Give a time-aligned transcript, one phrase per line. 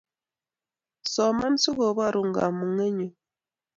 [1.13, 3.07] Soman sikobarun kamunget nyu